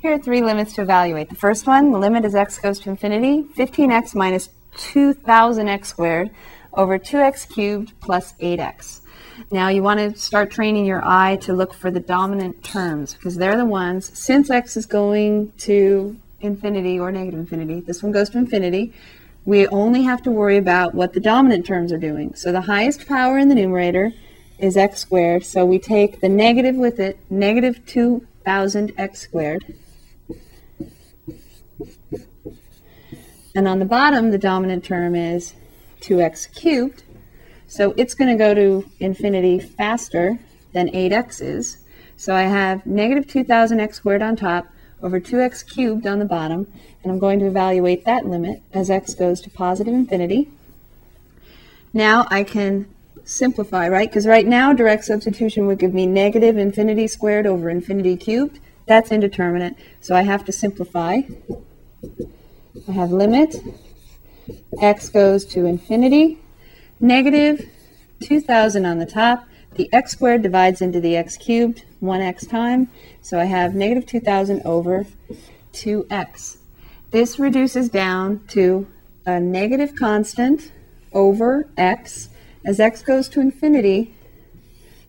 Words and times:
Here 0.00 0.12
are 0.12 0.18
three 0.18 0.42
limits 0.42 0.74
to 0.74 0.82
evaluate. 0.82 1.28
The 1.28 1.34
first 1.34 1.66
one, 1.66 1.90
the 1.90 1.98
limit 1.98 2.24
as 2.24 2.36
x 2.36 2.56
goes 2.60 2.78
to 2.80 2.90
infinity, 2.90 3.42
15x 3.56 4.14
minus 4.14 4.48
2000x 4.76 5.86
squared 5.86 6.30
over 6.72 7.00
2x 7.00 7.52
cubed 7.52 7.98
plus 8.00 8.34
8x. 8.34 9.00
Now 9.50 9.66
you 9.70 9.82
want 9.82 9.98
to 9.98 10.16
start 10.16 10.52
training 10.52 10.86
your 10.86 11.04
eye 11.04 11.34
to 11.40 11.52
look 11.52 11.74
for 11.74 11.90
the 11.90 11.98
dominant 11.98 12.62
terms 12.62 13.14
because 13.14 13.38
they're 13.38 13.56
the 13.56 13.64
ones, 13.64 14.16
since 14.16 14.50
x 14.50 14.76
is 14.76 14.86
going 14.86 15.50
to 15.58 16.16
infinity 16.40 17.00
or 17.00 17.10
negative 17.10 17.40
infinity, 17.40 17.80
this 17.80 18.00
one 18.00 18.12
goes 18.12 18.30
to 18.30 18.38
infinity, 18.38 18.94
we 19.46 19.66
only 19.66 20.04
have 20.04 20.22
to 20.22 20.30
worry 20.30 20.58
about 20.58 20.94
what 20.94 21.12
the 21.12 21.18
dominant 21.18 21.66
terms 21.66 21.90
are 21.90 21.98
doing. 21.98 22.36
So 22.36 22.52
the 22.52 22.60
highest 22.60 23.08
power 23.08 23.36
in 23.36 23.48
the 23.48 23.56
numerator 23.56 24.12
is 24.60 24.76
x 24.76 25.00
squared, 25.00 25.44
so 25.44 25.64
we 25.64 25.80
take 25.80 26.20
the 26.20 26.28
negative 26.28 26.76
with 26.76 27.00
it, 27.00 27.18
negative 27.28 27.84
2000x 27.84 29.16
squared. 29.16 29.74
And 33.54 33.66
on 33.66 33.78
the 33.78 33.84
bottom, 33.84 34.30
the 34.30 34.38
dominant 34.38 34.84
term 34.84 35.14
is 35.14 35.54
2x 36.00 36.54
cubed. 36.54 37.02
So 37.66 37.92
it's 37.96 38.14
going 38.14 38.30
to 38.30 38.36
go 38.36 38.54
to 38.54 38.88
infinity 39.00 39.58
faster 39.58 40.38
than 40.72 40.88
8x 40.88 41.42
is. 41.42 41.78
So 42.16 42.34
I 42.34 42.42
have 42.42 42.86
negative 42.86 43.26
2000x 43.26 43.94
squared 43.94 44.22
on 44.22 44.36
top 44.36 44.68
over 45.02 45.20
2x 45.20 45.68
cubed 45.68 46.06
on 46.06 46.18
the 46.18 46.24
bottom, 46.24 46.66
and 47.02 47.12
I'm 47.12 47.18
going 47.18 47.38
to 47.40 47.46
evaluate 47.46 48.04
that 48.04 48.26
limit 48.26 48.62
as 48.72 48.90
x 48.90 49.14
goes 49.14 49.40
to 49.42 49.50
positive 49.50 49.94
infinity. 49.94 50.48
Now 51.92 52.26
I 52.30 52.42
can 52.42 52.88
simplify, 53.24 53.88
right? 53.88 54.08
Because 54.08 54.26
right 54.26 54.46
now 54.46 54.72
direct 54.72 55.04
substitution 55.04 55.66
would 55.66 55.78
give 55.78 55.94
me 55.94 56.06
negative 56.06 56.56
infinity 56.56 57.06
squared 57.06 57.46
over 57.46 57.70
infinity 57.70 58.16
cubed. 58.16 58.58
That's 58.86 59.12
indeterminate, 59.12 59.76
so 60.00 60.16
I 60.16 60.22
have 60.22 60.44
to 60.46 60.52
simplify. 60.52 61.20
I 62.88 62.92
have 62.92 63.10
limit 63.10 63.56
x 64.80 65.08
goes 65.08 65.44
to 65.46 65.66
infinity, 65.66 66.38
negative 67.00 67.68
2000 68.20 68.86
on 68.86 68.98
the 68.98 69.06
top. 69.06 69.46
The 69.74 69.92
x 69.92 70.12
squared 70.12 70.42
divides 70.42 70.80
into 70.80 71.00
the 71.00 71.16
x 71.16 71.36
cubed 71.36 71.84
1x 72.02 72.48
time, 72.48 72.88
so 73.20 73.38
I 73.38 73.44
have 73.44 73.74
negative 73.74 74.06
2000 74.06 74.62
over 74.64 75.06
2x. 75.72 76.58
This 77.10 77.38
reduces 77.38 77.88
down 77.88 78.44
to 78.48 78.86
a 79.26 79.40
negative 79.40 79.94
constant 79.96 80.72
over 81.12 81.68
x. 81.76 82.28
As 82.64 82.80
x 82.80 83.02
goes 83.02 83.28
to 83.30 83.40
infinity, 83.40 84.14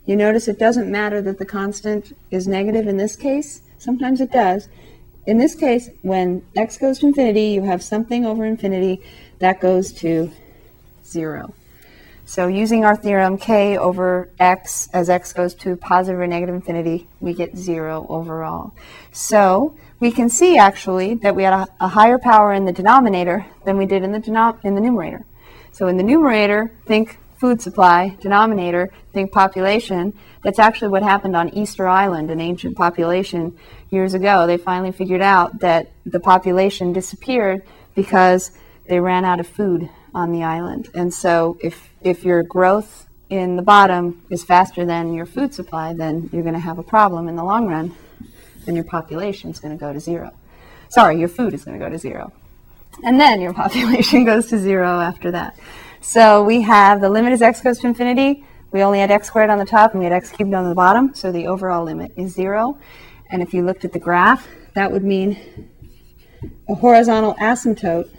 you 0.05 0.15
notice 0.15 0.47
it 0.47 0.57
doesn't 0.57 0.91
matter 0.91 1.21
that 1.21 1.37
the 1.37 1.45
constant 1.45 2.17
is 2.31 2.47
negative 2.47 2.87
in 2.87 2.97
this 2.97 3.15
case. 3.15 3.61
Sometimes 3.77 4.21
it 4.21 4.31
does. 4.31 4.67
In 5.25 5.37
this 5.37 5.55
case, 5.55 5.89
when 6.01 6.43
x 6.55 6.77
goes 6.77 6.99
to 6.99 7.07
infinity, 7.07 7.47
you 7.47 7.63
have 7.63 7.83
something 7.83 8.25
over 8.25 8.45
infinity 8.45 9.01
that 9.39 9.59
goes 9.59 9.91
to 9.93 10.31
0. 11.05 11.53
So 12.25 12.45
using 12.47 12.85
our 12.85 12.95
theorem, 12.95 13.37
k 13.37 13.77
over 13.77 14.29
x, 14.39 14.87
as 14.93 15.09
x 15.09 15.33
goes 15.33 15.55
to 15.55 15.75
positive 15.75 16.19
or 16.19 16.27
negative 16.27 16.53
infinity, 16.53 17.07
we 17.19 17.33
get 17.33 17.57
0 17.57 18.05
overall. 18.07 18.73
So 19.11 19.75
we 19.99 20.11
can 20.11 20.29
see 20.29 20.57
actually 20.57 21.15
that 21.15 21.35
we 21.35 21.43
had 21.43 21.53
a, 21.53 21.67
a 21.79 21.87
higher 21.87 22.19
power 22.19 22.53
in 22.53 22.65
the 22.65 22.71
denominator 22.71 23.45
than 23.65 23.77
we 23.77 23.85
did 23.85 24.03
in 24.03 24.11
the, 24.11 24.55
in 24.63 24.75
the 24.75 24.81
numerator. 24.81 25.25
So 25.71 25.87
in 25.87 25.97
the 25.97 26.03
numerator, 26.03 26.71
think 26.85 27.17
food 27.39 27.61
supply, 27.61 28.17
denominator, 28.19 28.91
think 29.13 29.31
population. 29.31 30.13
That's 30.43 30.59
actually 30.59 30.89
what 30.89 31.03
happened 31.03 31.35
on 31.35 31.49
Easter 31.49 31.87
Island, 31.87 32.29
an 32.29 32.41
ancient 32.41 32.75
population 32.75 33.57
years 33.89 34.13
ago. 34.13 34.45
They 34.45 34.57
finally 34.57 34.91
figured 34.91 35.21
out 35.21 35.59
that 35.59 35.91
the 36.05 36.19
population 36.19 36.93
disappeared 36.93 37.63
because 37.95 38.51
they 38.87 38.99
ran 38.99 39.23
out 39.23 39.39
of 39.39 39.47
food 39.47 39.89
on 40.13 40.31
the 40.31 40.43
island. 40.43 40.89
And 40.93 41.13
so 41.13 41.57
if, 41.61 41.89
if 42.01 42.23
your 42.23 42.43
growth 42.43 43.07
in 43.29 43.55
the 43.55 43.61
bottom 43.61 44.25
is 44.29 44.43
faster 44.43 44.85
than 44.85 45.13
your 45.13 45.25
food 45.25 45.53
supply, 45.53 45.93
then 45.93 46.29
you're 46.33 46.43
going 46.43 46.55
to 46.55 46.59
have 46.59 46.79
a 46.79 46.83
problem 46.83 47.27
in 47.27 47.35
the 47.35 47.43
long 47.43 47.67
run. 47.67 47.95
Then 48.65 48.75
your 48.75 48.83
population 48.83 49.49
is 49.49 49.59
going 49.59 49.77
to 49.77 49.79
go 49.79 49.93
to 49.93 49.99
zero. 49.99 50.31
Sorry, 50.89 51.19
your 51.19 51.29
food 51.29 51.53
is 51.53 51.63
going 51.63 51.79
to 51.79 51.85
go 51.85 51.89
to 51.89 51.97
zero. 51.97 52.33
And 53.03 53.19
then 53.19 53.39
your 53.39 53.53
population 53.53 54.25
goes 54.31 54.47
to 54.47 54.57
zero 54.57 54.99
after 54.99 55.31
that. 55.31 55.57
So 56.01 56.43
we 56.43 56.61
have 56.61 57.01
the 57.01 57.09
limit 57.09 57.33
as 57.33 57.41
x 57.41 57.61
goes 57.61 57.79
to 57.79 57.87
infinity. 57.87 58.45
We 58.71 58.81
only 58.83 58.99
had 58.99 59.11
x 59.11 59.27
squared 59.27 59.49
on 59.49 59.57
the 59.57 59.65
top 59.65 59.91
and 59.91 59.99
we 59.99 60.05
had 60.05 60.13
x 60.13 60.31
cubed 60.31 60.53
on 60.53 60.67
the 60.67 60.75
bottom. 60.75 61.13
So 61.13 61.31
the 61.31 61.47
overall 61.47 61.83
limit 61.83 62.11
is 62.15 62.33
zero. 62.33 62.77
And 63.29 63.41
if 63.41 63.53
you 63.53 63.63
looked 63.63 63.85
at 63.85 63.93
the 63.93 63.99
graph, 63.99 64.47
that 64.75 64.91
would 64.91 65.03
mean 65.03 65.69
a 66.67 66.75
horizontal 66.75 67.35
asymptote 67.35 68.09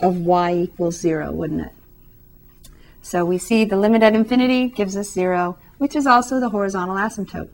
of 0.00 0.16
y 0.18 0.54
equals 0.54 0.98
zero, 0.98 1.30
wouldn't 1.32 1.60
it? 1.60 1.72
So 3.02 3.24
we 3.24 3.38
see 3.38 3.64
the 3.64 3.76
limit 3.76 4.02
at 4.02 4.14
infinity 4.14 4.68
gives 4.68 4.96
us 4.96 5.12
zero, 5.12 5.58
which 5.78 5.94
is 5.94 6.06
also 6.06 6.40
the 6.40 6.48
horizontal 6.48 6.96
asymptote. 6.96 7.50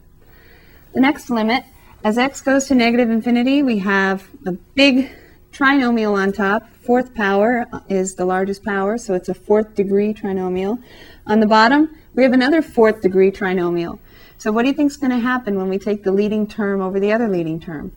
The 0.95 1.01
next 1.01 1.29
limit, 1.29 1.65
as 2.05 2.19
x 2.19 2.41
goes 2.41 2.67
to 2.69 2.75
negative 2.75 3.11
infinity, 3.11 3.63
we 3.63 3.79
have 3.79 4.29
a 4.47 4.53
big 4.53 5.11
trinomial 5.53 6.17
on 6.17 6.33
top. 6.33 6.69
Fourth 6.85 7.15
power 7.15 7.67
is 7.89 8.17
the 8.17 8.25
largest 8.25 8.65
power, 8.65 8.99
so 8.99 9.15
it's 9.15 9.29
a 9.29 9.35
fourth 9.35 9.77
degree 9.77 10.13
trinomial. 10.13 10.83
On 11.29 11.39
the 11.39 11.47
bottom, 11.47 11.97
we 12.15 12.25
have 12.25 12.33
another 12.33 12.61
fourth 12.61 13.01
degree 13.01 13.31
trinomial. 13.31 14.01
So 14.37 14.51
what 14.51 14.63
do 14.63 14.69
you 14.69 14.75
think 14.75 14.91
is 14.91 14.97
going 14.97 15.13
to 15.13 15.21
happen 15.21 15.57
when 15.57 15.69
we 15.69 15.79
take 15.79 16.03
the 16.03 16.11
leading 16.11 16.49
term 16.49 16.81
over 16.81 16.99
the 16.99 17.13
other 17.13 17.29
leading 17.29 17.61
term? 17.61 17.93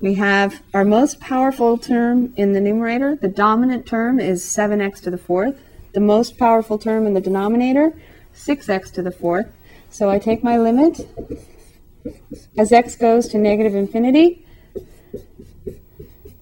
We 0.00 0.14
have 0.14 0.62
our 0.72 0.84
most 0.84 1.18
powerful 1.18 1.76
term 1.76 2.32
in 2.36 2.52
the 2.52 2.60
numerator. 2.60 3.16
The 3.16 3.28
dominant 3.28 3.84
term 3.84 4.20
is 4.20 4.44
7x 4.44 5.00
to 5.02 5.10
the 5.10 5.18
fourth. 5.18 5.58
The 5.92 6.00
most 6.00 6.38
powerful 6.38 6.78
term 6.78 7.04
in 7.04 7.14
the 7.14 7.20
denominator, 7.20 7.92
6x 8.32 8.92
to 8.92 9.02
the 9.02 9.10
fourth. 9.10 9.52
So 9.90 10.08
I 10.08 10.20
take 10.20 10.44
my 10.44 10.56
limit 10.56 11.08
as 12.56 12.70
x 12.70 12.94
goes 12.94 13.26
to 13.28 13.38
negative 13.38 13.74
infinity. 13.74 14.46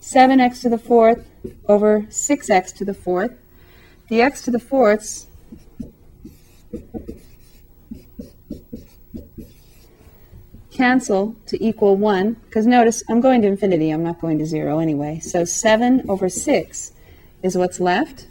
7x 0.01 0.63
to 0.63 0.69
the 0.69 0.79
fourth 0.79 1.29
over 1.69 2.03
6x 2.03 2.75
to 2.77 2.85
the 2.85 2.95
fourth. 2.95 3.33
The 4.09 4.23
x 4.23 4.43
to 4.43 4.51
the 4.51 4.59
fourths 4.59 5.27
cancel 10.81 11.37
to 11.47 11.63
equal 11.63 11.97
1, 11.97 12.35
because 12.47 12.67
notice 12.67 13.03
I'm 13.09 13.21
going 13.21 13.43
to 13.43 13.49
infinity, 13.49 13.91
I'm 13.91 14.03
not 14.03 14.21
going 14.21 14.39
to 14.39 14.47
0 14.47 14.79
anyway. 14.79 15.21
So 15.21 15.45
7 15.45 16.09
over 16.09 16.29
6 16.29 16.93
is 17.43 17.59
what's 17.59 17.81
left. 17.81 18.29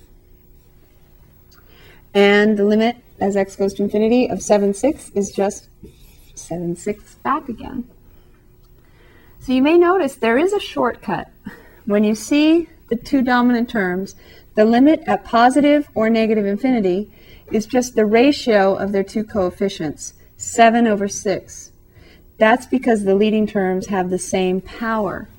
And 2.14 2.58
the 2.58 2.66
limit 2.66 2.98
as 3.20 3.36
x 3.36 3.56
goes 3.56 3.74
to 3.76 3.84
infinity 3.84 4.28
of 4.28 4.42
7 4.42 4.74
6 4.74 5.12
is 5.12 5.32
just 5.32 5.70
7 6.34 6.76
6 6.76 7.16
back 7.16 7.50
again. 7.50 7.88
So 9.40 9.54
you 9.54 9.62
may 9.62 9.78
notice 9.78 10.16
there 10.16 10.38
is 10.38 10.54
a 10.54 10.60
shortcut. 10.60 11.32
When 11.86 12.04
you 12.04 12.14
see 12.14 12.68
the 12.90 12.96
two 12.96 13.22
dominant 13.22 13.70
terms, 13.70 14.16
the 14.56 14.66
limit 14.66 15.02
at 15.08 15.24
positive 15.24 15.90
or 15.96 16.10
negative 16.10 16.46
infinity 16.46 17.12
is 17.52 17.66
just 17.66 17.96
the 17.96 18.06
ratio 18.06 18.76
of 18.76 18.92
their 18.92 19.04
two 19.04 19.24
coefficients, 19.24 20.14
7 20.38 20.86
over 20.86 21.08
6. 21.08 21.72
That's 22.38 22.66
because 22.66 23.04
the 23.04 23.16
leading 23.16 23.48
terms 23.48 23.88
have 23.88 24.10
the 24.10 24.20
same 24.20 24.62
power. 24.62 25.30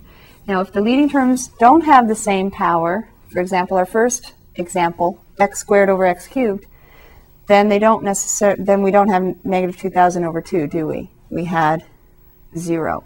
Now, 0.47 0.61
if 0.61 0.73
the 0.73 0.81
leading 0.81 1.09
terms 1.09 1.49
don't 1.59 1.85
have 1.85 2.09
the 2.09 2.15
same 2.15 2.51
power, 2.51 3.09
for 3.31 3.41
example, 3.41 3.77
our 3.77 3.87
first 3.87 4.33
example, 4.57 5.23
x 5.39 5.61
squared 5.61 5.89
over 5.89 6.05
x 6.05 6.27
cubed, 6.27 6.67
then 7.47 7.69
they 7.69 7.79
don't 7.79 8.03
necessarily, 8.03 8.63
then 8.65 8.83
we 8.83 8.91
don't 8.91 9.09
have 9.09 9.45
negative 9.45 9.77
2000 9.77 10.25
over 10.25 10.41
2, 10.41 10.67
do 10.67 10.87
we? 10.87 11.11
We 11.31 11.45
had 11.45 11.85
0. 12.57 13.05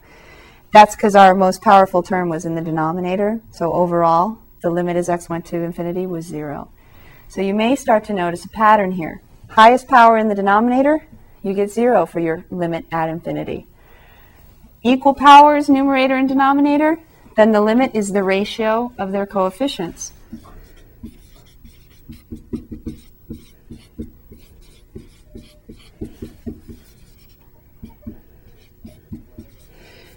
That's 0.74 0.94
because 0.94 1.16
our 1.16 1.34
most 1.34 1.62
powerful 1.62 2.02
term 2.02 2.28
was 2.28 2.44
in 2.44 2.54
the 2.54 2.60
denominator. 2.60 3.40
So 3.50 3.72
overall, 3.72 4.38
the 4.60 4.70
limit 4.70 4.96
as 4.96 5.08
x 5.08 5.30
went 5.30 5.46
to 5.46 5.62
infinity 5.62 6.04
was 6.06 6.26
0. 6.26 6.70
So 7.28 7.40
you 7.40 7.54
may 7.54 7.76
start 7.76 8.04
to 8.04 8.12
notice 8.12 8.44
a 8.44 8.48
pattern 8.50 8.92
here. 8.92 9.22
Highest 9.48 9.88
power 9.88 10.18
in 10.18 10.28
the 10.28 10.34
denominator, 10.34 11.06
you 11.42 11.54
get 11.54 11.70
0 11.70 12.04
for 12.06 12.20
your 12.20 12.44
limit 12.50 12.84
at 12.92 13.08
infinity 13.08 13.66
equal 14.84 15.14
powers, 15.14 15.68
numerator 15.68 16.14
and 16.14 16.28
denominator, 16.28 16.98
then 17.36 17.50
the 17.50 17.60
limit 17.60 17.90
is 17.94 18.12
the 18.12 18.22
ratio 18.22 18.92
of 18.98 19.10
their 19.10 19.26
coefficients. 19.26 20.12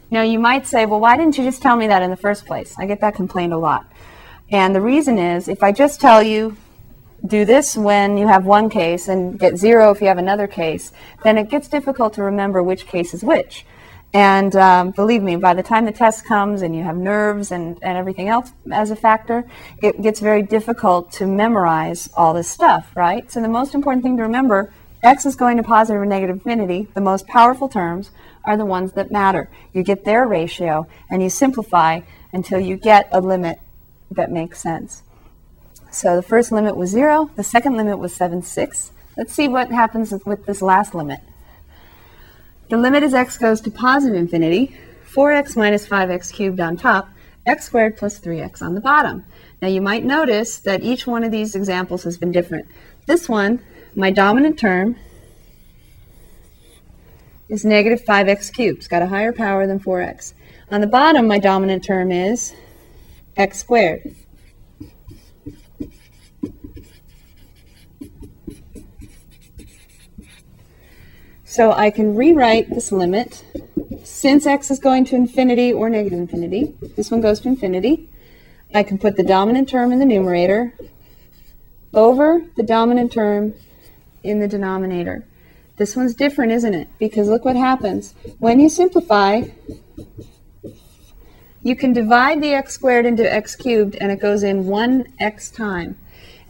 Now, 0.09 0.21
you 0.21 0.39
might 0.39 0.65
say, 0.65 0.85
well, 0.85 0.99
why 0.99 1.17
didn't 1.17 1.37
you 1.37 1.43
just 1.43 1.61
tell 1.61 1.75
me 1.75 1.87
that 1.87 2.01
in 2.01 2.09
the 2.09 2.17
first 2.17 2.45
place? 2.45 2.75
I 2.77 2.85
get 2.85 3.01
that 3.01 3.15
complained 3.15 3.53
a 3.53 3.57
lot. 3.57 3.91
And 4.49 4.73
the 4.73 4.81
reason 4.81 5.17
is, 5.17 5.47
if 5.49 5.61
I 5.61 5.71
just 5.71 5.99
tell 5.99 6.23
you, 6.23 6.55
do 7.25 7.45
this 7.45 7.75
when 7.75 8.17
you 8.17 8.27
have 8.27 8.45
one 8.45 8.69
case 8.69 9.07
and 9.07 9.37
get 9.37 9.57
zero 9.57 9.91
if 9.91 9.99
you 10.01 10.07
have 10.07 10.17
another 10.17 10.47
case, 10.47 10.91
then 11.23 11.37
it 11.37 11.49
gets 11.49 11.67
difficult 11.67 12.13
to 12.13 12.23
remember 12.23 12.63
which 12.63 12.85
case 12.85 13.13
is 13.13 13.23
which. 13.23 13.65
And 14.13 14.55
um, 14.55 14.91
believe 14.91 15.21
me, 15.21 15.35
by 15.35 15.53
the 15.53 15.63
time 15.63 15.85
the 15.85 15.91
test 15.91 16.25
comes 16.25 16.61
and 16.61 16.73
you 16.73 16.83
have 16.83 16.95
nerves 16.95 17.51
and, 17.51 17.77
and 17.81 17.97
everything 17.97 18.29
else 18.29 18.53
as 18.71 18.91
a 18.91 18.95
factor, 18.95 19.43
it 19.81 20.01
gets 20.01 20.21
very 20.21 20.41
difficult 20.41 21.11
to 21.13 21.25
memorize 21.25 22.09
all 22.15 22.33
this 22.33 22.47
stuff, 22.47 22.95
right? 22.95 23.29
So 23.29 23.41
the 23.41 23.49
most 23.49 23.75
important 23.75 24.03
thing 24.03 24.15
to 24.17 24.23
remember, 24.23 24.71
x 25.03 25.25
is 25.25 25.35
going 25.35 25.57
to 25.57 25.63
positive 25.63 26.01
or 26.01 26.05
negative 26.05 26.37
infinity. 26.37 26.87
The 26.93 27.01
most 27.01 27.27
powerful 27.27 27.67
terms 27.67 28.11
are 28.47 28.57
the 28.57 28.65
ones 28.65 28.93
that 28.93 29.11
matter. 29.11 29.49
You 29.73 29.83
get 29.83 30.05
their 30.05 30.25
ratio 30.25 30.87
and 31.11 31.21
you 31.21 31.29
simplify 31.29 31.99
until 32.33 32.59
you 32.59 32.77
get 32.77 33.09
a 33.11 33.21
limit 33.21 33.59
that 34.09 34.31
makes 34.31 34.59
sense. 34.59 35.03
So 35.91 36.15
the 36.15 36.21
first 36.21 36.51
limit 36.51 36.75
was 36.75 36.89
0, 36.89 37.29
the 37.35 37.43
second 37.43 37.75
limit 37.75 37.99
was 37.99 38.15
7 38.15 38.41
6. 38.41 38.91
Let's 39.17 39.33
see 39.33 39.47
what 39.47 39.69
happens 39.71 40.13
with 40.25 40.45
this 40.45 40.61
last 40.61 40.95
limit. 40.95 41.19
The 42.69 42.77
limit 42.77 43.03
as 43.03 43.13
x 43.13 43.37
goes 43.37 43.61
to 43.61 43.71
positive 43.71 44.17
infinity, 44.17 44.75
4x 45.11 45.55
minus 45.55 45.87
5x 45.87 46.33
cubed 46.33 46.59
on 46.59 46.77
top, 46.77 47.09
x 47.45 47.65
squared 47.65 47.97
plus 47.97 48.19
3x 48.19 48.61
on 48.61 48.75
the 48.75 48.81
bottom. 48.81 49.25
Now 49.61 49.69
you 49.69 49.81
might 49.81 50.05
notice 50.05 50.59
that 50.59 50.83
each 50.83 51.07
one 51.07 51.23
of 51.23 51.31
these 51.31 51.55
examples 51.55 52.03
has 52.03 52.17
been 52.17 52.31
different. 52.31 52.67
This 53.07 53.27
one, 53.27 53.59
my 53.95 54.11
dominant 54.11 54.59
term, 54.59 54.97
is 57.49 57.63
negative 57.65 58.03
5x 58.03 58.53
cubed. 58.53 58.79
It's 58.79 58.87
got 58.87 59.01
a 59.01 59.07
higher 59.07 59.31
power 59.31 59.67
than 59.67 59.79
4x. 59.79 60.33
On 60.71 60.81
the 60.81 60.87
bottom, 60.87 61.27
my 61.27 61.39
dominant 61.39 61.83
term 61.83 62.11
is 62.11 62.53
x 63.37 63.59
squared. 63.59 64.15
So 71.45 71.71
I 71.71 71.89
can 71.89 72.15
rewrite 72.15 72.69
this 72.69 72.91
limit. 72.91 73.43
Since 74.03 74.45
x 74.45 74.69
is 74.69 74.79
going 74.79 75.05
to 75.05 75.15
infinity 75.15 75.73
or 75.73 75.89
negative 75.89 76.19
infinity, 76.19 76.75
this 76.95 77.09
one 77.09 77.21
goes 77.21 77.39
to 77.41 77.47
infinity. 77.47 78.09
I 78.75 78.83
can 78.83 78.97
put 78.97 79.15
the 79.15 79.23
dominant 79.23 79.69
term 79.69 79.91
in 79.91 79.99
the 79.99 80.05
numerator 80.05 80.73
over 81.93 82.45
the 82.57 82.63
dominant 82.63 83.11
term 83.11 83.53
in 84.23 84.39
the 84.39 84.47
denominator. 84.47 85.25
This 85.77 85.95
one's 85.95 86.15
different, 86.15 86.51
isn't 86.51 86.73
it? 86.73 86.89
Because 86.97 87.29
look 87.29 87.45
what 87.45 87.55
happens. 87.55 88.15
When 88.39 88.59
you 88.59 88.67
simplify, 88.67 89.43
you 91.61 91.75
can 91.75 91.93
divide 91.93 92.41
the 92.41 92.53
x 92.53 92.73
squared 92.73 93.05
into 93.05 93.31
x 93.31 93.55
cubed, 93.55 93.95
and 94.01 94.11
it 94.11 94.19
goes 94.19 94.41
in 94.41 94.65
one 94.65 95.05
x 95.19 95.51
time. 95.51 95.97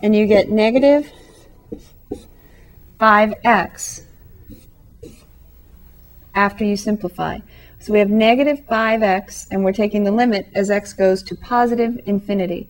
And 0.01 0.15
you 0.15 0.27
get 0.27 0.50
negative 0.50 1.12
5x 3.00 4.03
after 6.33 6.63
you 6.63 6.77
simplify. 6.77 7.39
So 7.80 7.94
we 7.94 8.00
have 8.00 8.09
negative 8.09 8.65
5x, 8.68 9.47
and 9.51 9.63
we're 9.63 9.73
taking 9.73 10.03
the 10.03 10.12
limit 10.12 10.50
as 10.56 10.71
x 10.71 10.94
goes 10.94 11.21
to 11.23 11.35
positive 11.35 12.00
infinity. 12.06 12.69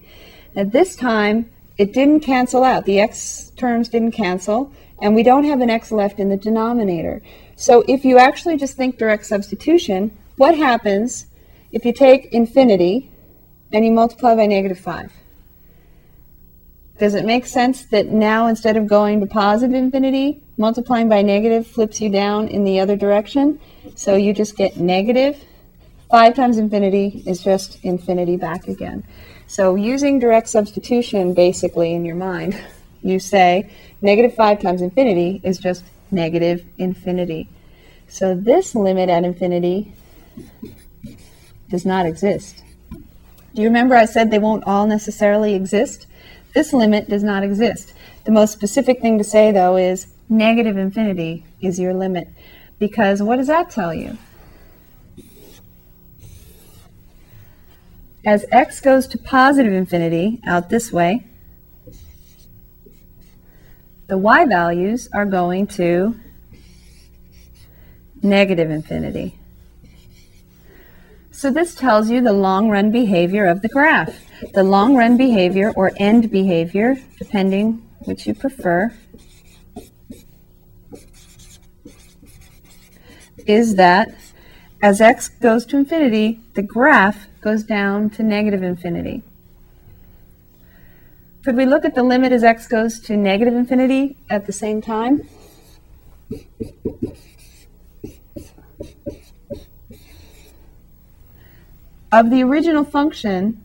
At 0.55 0.71
this 0.71 0.95
time, 0.95 1.51
it 1.77 1.93
didn't 1.93 2.21
cancel 2.21 2.63
out. 2.63 2.85
The 2.85 2.99
x 2.99 3.51
terms 3.57 3.89
didn't 3.89 4.13
cancel, 4.13 4.71
and 5.01 5.15
we 5.15 5.23
don't 5.23 5.43
have 5.43 5.61
an 5.61 5.69
x 5.69 5.91
left 5.91 6.19
in 6.19 6.29
the 6.29 6.37
denominator. 6.37 7.21
So 7.55 7.83
if 7.87 8.05
you 8.05 8.17
actually 8.17 8.57
just 8.57 8.77
think 8.77 8.97
direct 8.97 9.25
substitution, 9.25 10.17
what 10.37 10.57
happens 10.57 11.27
if 11.71 11.85
you 11.85 11.93
take 11.93 12.33
infinity 12.33 13.11
and 13.71 13.85
you 13.85 13.91
multiply 13.91 14.35
by 14.35 14.45
negative 14.45 14.79
5? 14.79 15.11
Does 16.99 17.13
it 17.13 17.25
make 17.25 17.45
sense 17.45 17.85
that 17.85 18.07
now 18.07 18.47
instead 18.47 18.75
of 18.75 18.87
going 18.87 19.19
to 19.19 19.27
positive 19.27 19.75
infinity, 19.75 20.41
multiplying 20.57 21.09
by 21.09 21.21
negative 21.21 21.67
flips 21.67 22.01
you 22.01 22.09
down 22.09 22.47
in 22.47 22.63
the 22.63 22.79
other 22.79 22.95
direction? 22.95 23.59
So 23.95 24.15
you 24.15 24.33
just 24.33 24.57
get 24.57 24.77
negative. 24.77 25.43
5 26.09 26.35
times 26.35 26.57
infinity 26.57 27.21
is 27.27 27.43
just 27.43 27.83
infinity 27.83 28.37
back 28.37 28.67
again. 28.67 29.03
So 29.45 29.75
using 29.75 30.19
direct 30.19 30.49
substitution 30.49 31.33
basically 31.33 31.93
in 31.93 32.03
your 32.03 32.15
mind, 32.15 32.59
you 33.01 33.19
say 33.19 33.69
negative 34.01 34.35
5 34.35 34.61
times 34.61 34.81
infinity 34.81 35.41
is 35.43 35.57
just 35.57 35.83
negative 36.11 36.65
infinity. 36.77 37.49
So 38.07 38.35
this 38.35 38.75
limit 38.75 39.09
at 39.09 39.23
infinity 39.23 39.93
does 41.69 41.85
not 41.85 42.05
exist. 42.05 42.63
Do 43.53 43.61
you 43.61 43.67
remember 43.67 43.95
I 43.95 44.05
said 44.05 44.29
they 44.29 44.39
won't 44.39 44.63
all 44.65 44.87
necessarily 44.87 45.55
exist? 45.55 46.05
This 46.53 46.73
limit 46.73 47.09
does 47.09 47.23
not 47.23 47.43
exist. 47.43 47.93
The 48.23 48.31
most 48.31 48.53
specific 48.53 49.01
thing 49.01 49.17
to 49.17 49.23
say, 49.23 49.51
though, 49.51 49.75
is 49.77 50.07
negative 50.29 50.77
infinity 50.77 51.45
is 51.61 51.79
your 51.79 51.93
limit. 51.93 52.29
Because 52.79 53.21
what 53.21 53.37
does 53.37 53.47
that 53.47 53.69
tell 53.69 53.93
you? 53.93 54.17
As 58.25 58.45
x 58.51 58.81
goes 58.81 59.07
to 59.07 59.17
positive 59.17 59.73
infinity 59.73 60.41
out 60.45 60.69
this 60.69 60.91
way, 60.91 61.25
the 64.07 64.17
y 64.17 64.45
values 64.45 65.09
are 65.13 65.25
going 65.25 65.67
to 65.67 66.17
negative 68.21 68.71
infinity. 68.71 69.37
So 71.31 71.51
this 71.51 71.75
tells 71.75 72.09
you 72.09 72.21
the 72.21 72.33
long 72.33 72.69
run 72.69 72.91
behavior 72.91 73.45
of 73.45 73.61
the 73.61 73.69
graph. 73.69 74.25
The 74.53 74.63
long 74.63 74.95
run 74.95 75.17
behavior 75.17 75.71
or 75.75 75.91
end 75.97 76.31
behavior, 76.31 76.95
depending 77.19 77.87
which 78.05 78.25
you 78.25 78.33
prefer, 78.33 78.93
is 83.45 83.75
that 83.75 84.09
as 84.81 85.01
x 85.01 85.27
goes 85.27 85.65
to 85.67 85.77
infinity, 85.77 86.39
the 86.53 86.61
graph 86.61 87.27
goes 87.41 87.63
down 87.63 88.09
to 88.11 88.23
negative 88.23 88.63
infinity. 88.63 89.23
Could 91.47 91.55
we 91.55 91.65
look 91.65 91.85
at 91.85 91.95
the 91.95 92.03
limit 92.03 92.33
as 92.33 92.43
x 92.43 92.67
goes 92.67 92.99
to 92.99 93.15
negative 93.15 93.53
infinity 93.53 94.17
at 94.29 94.47
the 94.47 94.51
same 94.51 94.81
time? 94.81 95.29
of 102.11 102.29
the 102.29 102.43
original 102.43 102.83
function, 102.83 103.63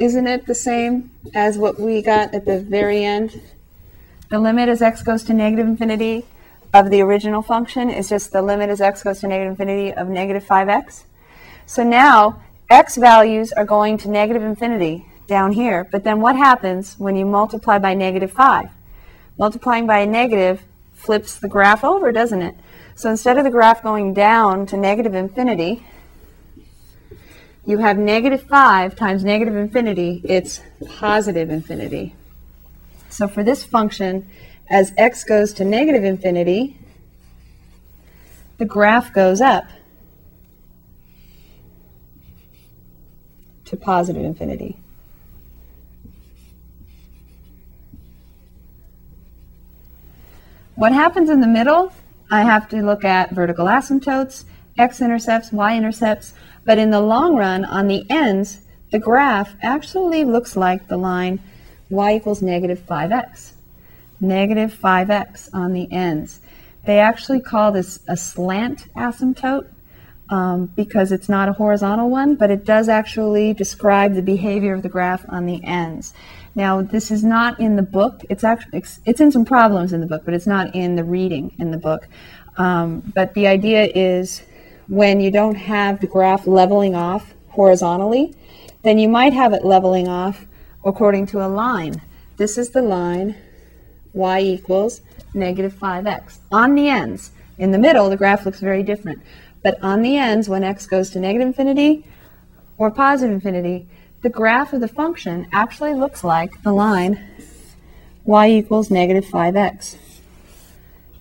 isn't 0.00 0.26
it 0.26 0.46
the 0.46 0.56
same 0.56 1.12
as 1.36 1.56
what 1.56 1.78
we 1.78 2.02
got 2.02 2.34
at 2.34 2.44
the 2.46 2.58
very 2.58 3.04
end? 3.04 3.42
The 4.30 4.40
limit 4.40 4.68
as 4.68 4.82
x 4.82 5.00
goes 5.04 5.22
to 5.26 5.32
negative 5.32 5.68
infinity 5.68 6.26
of 6.74 6.90
the 6.90 7.00
original 7.00 7.42
function 7.42 7.90
is 7.90 8.08
just 8.08 8.32
the 8.32 8.42
limit 8.42 8.70
as 8.70 8.80
x 8.80 9.04
goes 9.04 9.20
to 9.20 9.28
negative 9.28 9.52
infinity 9.52 9.92
of 9.94 10.08
negative 10.08 10.42
5x. 10.44 11.04
So 11.64 11.84
now 11.84 12.42
x 12.68 12.96
values 12.96 13.52
are 13.52 13.64
going 13.64 13.98
to 13.98 14.10
negative 14.10 14.42
infinity 14.42 15.06
down 15.28 15.52
here, 15.52 15.86
but 15.92 16.02
then 16.02 16.20
what 16.20 16.34
happens 16.34 16.98
when 16.98 17.14
you 17.14 17.24
multiply 17.24 17.78
by 17.78 17.94
negative 17.94 18.32
5? 18.32 18.70
Multiplying 19.38 19.86
by 19.86 20.00
a 20.00 20.06
negative 20.06 20.64
flips 20.94 21.36
the 21.36 21.46
graph 21.46 21.84
over, 21.84 22.10
doesn't 22.10 22.42
it? 22.42 22.56
So 22.96 23.08
instead 23.10 23.38
of 23.38 23.44
the 23.44 23.50
graph 23.50 23.82
going 23.82 24.14
down 24.14 24.66
to 24.66 24.76
negative 24.76 25.14
infinity, 25.14 25.86
you 27.64 27.78
have 27.78 27.98
negative 27.98 28.42
5 28.42 28.96
times 28.96 29.22
negative 29.22 29.54
infinity, 29.54 30.22
it's 30.24 30.60
positive 30.96 31.50
infinity. 31.50 32.14
So 33.10 33.28
for 33.28 33.44
this 33.44 33.64
function, 33.64 34.28
as 34.70 34.92
x 34.96 35.22
goes 35.22 35.52
to 35.54 35.64
negative 35.64 36.02
infinity, 36.02 36.78
the 38.56 38.64
graph 38.64 39.12
goes 39.12 39.40
up 39.40 39.64
to 43.66 43.76
positive 43.76 44.24
infinity. 44.24 44.78
What 50.78 50.92
happens 50.92 51.28
in 51.28 51.40
the 51.40 51.48
middle? 51.48 51.92
I 52.30 52.42
have 52.42 52.68
to 52.68 52.76
look 52.82 53.04
at 53.04 53.32
vertical 53.32 53.66
asymptotes, 53.66 54.44
x-intercepts, 54.78 55.50
y-intercepts. 55.50 56.34
But 56.64 56.78
in 56.78 56.90
the 56.90 57.00
long 57.00 57.34
run, 57.34 57.64
on 57.64 57.88
the 57.88 58.08
ends, 58.08 58.60
the 58.92 59.00
graph 59.00 59.56
actually 59.60 60.22
looks 60.22 60.54
like 60.54 60.86
the 60.86 60.96
line 60.96 61.40
y 61.90 62.14
equals 62.14 62.42
negative 62.42 62.78
5x. 62.86 63.54
Negative 64.20 64.72
5x 64.72 65.52
on 65.52 65.72
the 65.72 65.90
ends. 65.90 66.38
They 66.86 67.00
actually 67.00 67.40
call 67.40 67.72
this 67.72 67.98
a 68.06 68.16
slant 68.16 68.86
asymptote 68.94 69.66
um, 70.30 70.66
because 70.76 71.10
it's 71.10 71.28
not 71.28 71.48
a 71.48 71.54
horizontal 71.54 72.08
one, 72.08 72.36
but 72.36 72.52
it 72.52 72.64
does 72.64 72.88
actually 72.88 73.52
describe 73.52 74.14
the 74.14 74.22
behavior 74.22 74.74
of 74.74 74.82
the 74.82 74.88
graph 74.88 75.24
on 75.28 75.44
the 75.44 75.60
ends. 75.64 76.14
Now, 76.58 76.82
this 76.82 77.12
is 77.12 77.22
not 77.22 77.60
in 77.60 77.76
the 77.76 77.84
book. 77.84 78.24
It's 78.28 78.42
actually 78.42 78.78
it's, 78.78 78.98
it's 79.06 79.20
in 79.20 79.30
some 79.30 79.44
problems 79.44 79.92
in 79.92 80.00
the 80.00 80.08
book, 80.08 80.22
but 80.24 80.34
it's 80.34 80.48
not 80.48 80.74
in 80.74 80.96
the 80.96 81.04
reading 81.04 81.54
in 81.60 81.70
the 81.70 81.76
book. 81.76 82.08
Um, 82.56 83.12
but 83.14 83.32
the 83.34 83.46
idea 83.46 83.84
is 83.94 84.42
when 84.88 85.20
you 85.20 85.30
don't 85.30 85.54
have 85.54 86.00
the 86.00 86.08
graph 86.08 86.48
leveling 86.48 86.96
off 86.96 87.32
horizontally, 87.50 88.34
then 88.82 88.98
you 88.98 89.08
might 89.08 89.32
have 89.34 89.52
it 89.52 89.64
leveling 89.64 90.08
off 90.08 90.46
according 90.84 91.26
to 91.26 91.46
a 91.46 91.46
line. 91.46 92.02
This 92.38 92.58
is 92.58 92.70
the 92.70 92.82
line 92.82 93.36
y 94.12 94.40
equals 94.40 95.00
negative 95.34 95.72
5x 95.74 96.38
on 96.50 96.74
the 96.74 96.88
ends. 96.88 97.30
In 97.58 97.70
the 97.70 97.78
middle, 97.78 98.10
the 98.10 98.16
graph 98.16 98.44
looks 98.44 98.58
very 98.58 98.82
different. 98.82 99.22
But 99.62 99.80
on 99.80 100.02
the 100.02 100.16
ends, 100.16 100.48
when 100.48 100.64
x 100.64 100.88
goes 100.88 101.10
to 101.10 101.20
negative 101.20 101.46
infinity 101.46 102.04
or 102.78 102.90
positive 102.90 103.32
infinity, 103.32 103.86
the 104.20 104.28
graph 104.28 104.72
of 104.72 104.80
the 104.80 104.88
function 104.88 105.46
actually 105.52 105.94
looks 105.94 106.24
like 106.24 106.62
the 106.62 106.72
line 106.72 107.24
y 108.24 108.50
equals 108.50 108.90
negative 108.90 109.24
5x. 109.24 109.96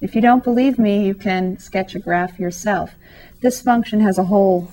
If 0.01 0.16
you 0.16 0.22
don't 0.22 0.44
believe 0.44 0.77
me, 0.77 1.06
you 1.06 1.13
can 1.13 1.58
sketch 1.60 1.96
a 1.96 2.00
graph 2.00 2.39
yourself. 2.39 2.96
This 3.42 3.62
function 3.62 4.00
has 4.01 4.18
a 4.18 4.24
hole 4.24 4.72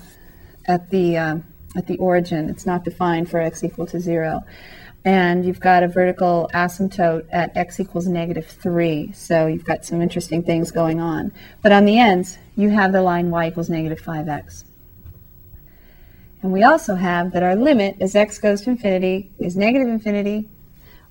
at 0.65 0.89
the, 0.89 1.17
uh, 1.17 1.37
at 1.75 1.87
the 1.87 1.97
origin. 1.97 2.49
It's 2.49 2.65
not 2.65 2.83
defined 2.83 3.29
for 3.29 3.39
x 3.39 3.63
equal 3.63 3.85
to 3.87 3.99
0. 3.99 4.43
And 5.03 5.45
you've 5.45 5.59
got 5.59 5.83
a 5.83 5.87
vertical 5.87 6.49
asymptote 6.53 7.27
at 7.31 7.55
x 7.55 7.79
equals 7.79 8.07
negative 8.07 8.47
3. 8.47 9.11
So 9.13 9.45
you've 9.45 9.65
got 9.65 9.85
some 9.85 10.01
interesting 10.01 10.41
things 10.41 10.71
going 10.71 10.99
on. 10.99 11.31
But 11.61 11.71
on 11.71 11.85
the 11.85 11.99
ends, 11.99 12.39
you 12.55 12.69
have 12.71 12.91
the 12.91 13.03
line 13.03 13.29
y 13.29 13.47
equals 13.47 13.69
negative 13.69 14.01
5x. 14.01 14.63
And 16.45 16.53
we 16.53 16.61
also 16.61 16.93
have 16.93 17.31
that 17.31 17.41
our 17.41 17.55
limit 17.55 17.97
as 17.99 18.15
x 18.15 18.37
goes 18.37 18.61
to 18.61 18.69
infinity 18.69 19.31
is 19.39 19.57
negative 19.57 19.87
infinity, 19.87 20.47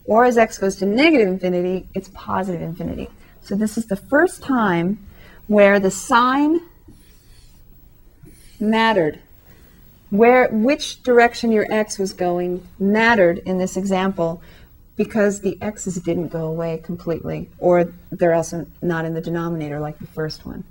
or 0.04 0.24
as 0.24 0.38
x 0.38 0.58
goes 0.58 0.76
to 0.76 0.86
negative 0.86 1.26
infinity, 1.26 1.88
it's 1.92 2.08
positive 2.14 2.62
infinity. 2.62 3.10
So 3.42 3.56
this 3.56 3.76
is 3.76 3.86
the 3.86 3.96
first 3.96 4.44
time 4.44 5.04
where 5.48 5.80
the 5.80 5.90
sign 5.90 6.60
mattered. 8.60 9.18
Where 10.10 10.46
which 10.50 11.02
direction 11.02 11.50
your 11.50 11.66
x 11.68 11.98
was 11.98 12.12
going 12.12 12.64
mattered 12.78 13.38
in 13.38 13.58
this 13.58 13.76
example 13.76 14.40
because 14.94 15.40
the 15.40 15.58
x's 15.60 15.96
didn't 15.96 16.28
go 16.28 16.46
away 16.46 16.78
completely, 16.78 17.50
or 17.58 17.92
they're 18.12 18.34
also 18.34 18.68
not 18.80 19.04
in 19.04 19.14
the 19.14 19.20
denominator 19.20 19.80
like 19.80 19.98
the 19.98 20.06
first 20.06 20.46
one. 20.46 20.62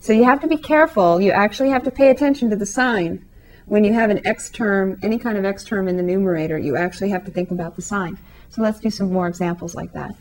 So 0.00 0.12
you 0.12 0.24
have 0.24 0.40
to 0.40 0.48
be 0.48 0.56
careful. 0.56 1.20
You 1.20 1.30
actually 1.30 1.68
have 1.68 1.84
to 1.84 1.92
pay 1.92 2.10
attention 2.10 2.50
to 2.50 2.56
the 2.56 2.66
sign. 2.66 3.26
When 3.66 3.84
you 3.84 3.92
have 3.92 4.10
an 4.10 4.26
x 4.26 4.50
term, 4.50 4.98
any 5.02 5.18
kind 5.18 5.38
of 5.38 5.44
x 5.44 5.64
term 5.64 5.88
in 5.88 5.96
the 5.96 6.02
numerator, 6.02 6.58
you 6.58 6.76
actually 6.76 7.10
have 7.10 7.24
to 7.24 7.30
think 7.30 7.50
about 7.50 7.76
the 7.76 7.82
sign. 7.82 8.18
So 8.50 8.60
let's 8.62 8.80
do 8.80 8.90
some 8.90 9.12
more 9.12 9.28
examples 9.28 9.74
like 9.74 9.92
that. 9.92 10.14